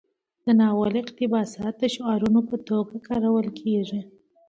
د 0.45 0.47
ناول 0.59 0.93
اقتباسات 1.03 1.73
د 1.79 1.83
شعارونو 1.95 2.39
په 2.49 2.55
توګه 2.67 2.95
کارول 3.07 3.47
کیږي. 3.59 4.01